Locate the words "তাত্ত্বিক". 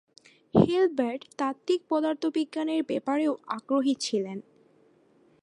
1.37-1.81